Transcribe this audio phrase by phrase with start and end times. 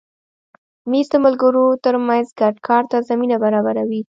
[0.89, 4.01] مېز د ملګرو تر منځ ګډ کار ته زمینه برابروي.